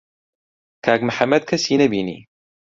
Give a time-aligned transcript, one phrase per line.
[0.85, 2.17] کاک محەممەد کەسی نەبینی.